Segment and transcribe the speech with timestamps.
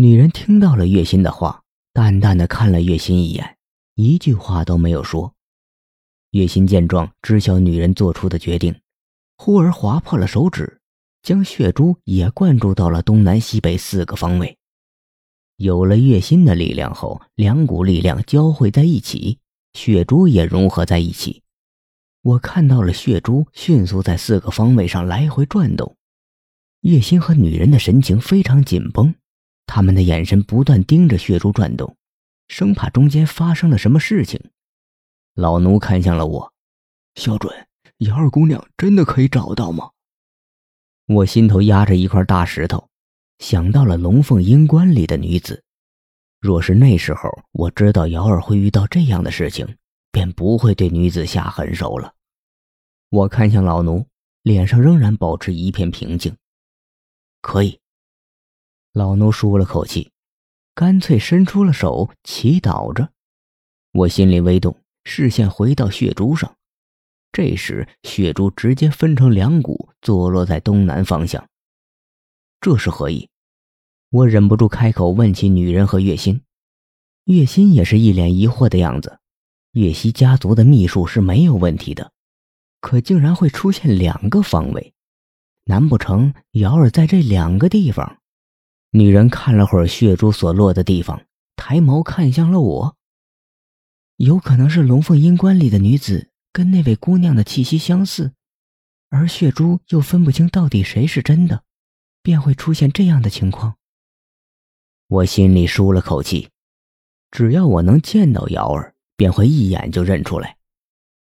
[0.00, 3.58] 女人听到了月心的话，淡淡的看了月心一眼，
[3.96, 5.34] 一句话都没有说。
[6.30, 8.74] 月心见状，知晓女人做出的决定，
[9.36, 10.80] 忽而划破了手指，
[11.22, 14.56] 将血珠也灌注到了东南西北四个方位。
[15.56, 19.36] 有了月心的力量后，两股力量交汇在一起，
[19.74, 21.42] 血珠也融合在一起。
[22.22, 25.94] 我看到了血珠迅速在四个方位上来回转动，
[26.80, 29.14] 月心和女人的神情非常紧绷，
[29.72, 31.96] 他们的眼神不断盯着血珠转动，
[32.48, 34.50] 生怕中间发生了什么事情。
[35.34, 36.52] 老奴看向了我，
[37.14, 39.90] 小准，姚二姑娘真的可以找到吗？
[41.06, 42.88] 我心头压着一块大石头。
[43.38, 45.62] 想到了龙凤阴棺里的女子，
[46.40, 49.76] 若是那时候我知道姚儿会遇到这样的事情，
[50.10, 52.12] 便不会对女子下狠手了。
[53.10, 54.04] 我看向老奴，
[54.42, 56.36] 脸上仍然保持一片平静。
[57.40, 57.78] 可以。
[58.92, 60.10] 老奴舒了口气，
[60.74, 63.12] 干脆伸出了手，祈祷着。
[63.92, 66.56] 我心里微动，视线回到血珠上。
[67.30, 71.48] 这时，血珠直接分成两股，坐落在东南方向。
[72.60, 73.28] 这是何意？
[74.10, 76.42] 我忍不住开口问起女人和月心。
[77.24, 79.20] 月心也是一脸疑惑的样子。
[79.72, 82.10] 月溪家族的秘术是没有问题的，
[82.80, 84.92] 可竟然会出现两个方位，
[85.66, 88.19] 难不成瑶儿在这两个地方？
[88.90, 91.24] 女人看了会儿血珠所落的地方，
[91.56, 92.96] 抬眸看向了我。
[94.16, 98.32] 有可能是龙凤阴棺里的女子跟那位姑娘的气息相似，
[99.08, 101.62] 而血珠又分不清到底谁是真的。
[102.22, 103.76] 便会出现这样的情况。
[105.08, 106.50] 我心里舒了口气，
[107.30, 110.58] 只要我能见到瑶儿，便会一眼就认出来，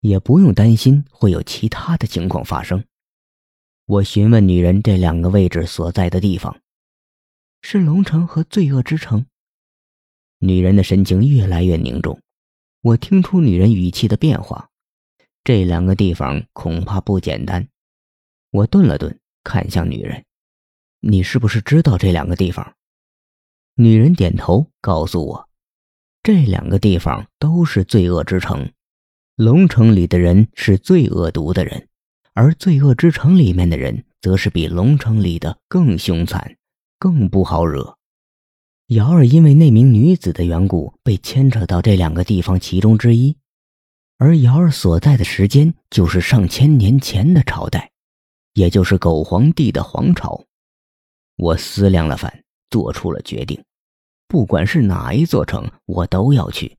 [0.00, 2.84] 也不用担心会有其他的情况发生。
[3.86, 6.56] 我询问女人这两个位置所在的地方，
[7.68, 9.26] 是龙城和罪恶之城。
[10.38, 12.20] 女人的神情越来越凝重，
[12.80, 14.70] 我听出女人语气的变化，
[15.42, 17.66] 这两个地方恐怕不简单。
[18.52, 20.24] 我顿了顿，看向女人。
[21.00, 22.76] 你是不是知道这两个地方？
[23.74, 25.48] 女人点头，告诉我，
[26.22, 28.70] 这两个地方都是罪恶之城。
[29.34, 31.88] 龙城里的人是最恶毒的人，
[32.32, 36.55] 而罪恶之城里面的人则是比龙城里的更凶残，
[36.98, 37.96] 更不好惹。
[38.88, 43.36] 瑶儿因为那名女子的缘故，被牵扯到这两个地方其中之一，
[44.18, 47.90] 而瑶儿所在的时间就是上千年前的朝代，
[48.54, 50.44] 也就是狗皇帝的皇朝。
[51.36, 53.62] 我思量了番，做出了决定，
[54.28, 56.76] 不管是哪一座城，我都要去。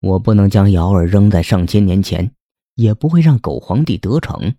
[0.00, 2.32] 我不能将瑶儿扔在上千年前，
[2.74, 4.54] 也不会让狗皇帝得逞。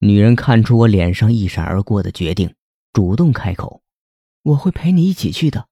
[0.00, 2.52] 女人看出我脸上一闪而过的决定，
[2.92, 3.82] 主动开口
[4.42, 5.68] ：“我会陪你一起去的。”